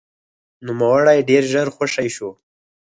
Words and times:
نوموړی 0.67 1.19
ډېر 1.29 1.43
ژر 1.51 1.67
خوشې 1.75 2.07
شو. 2.15 2.29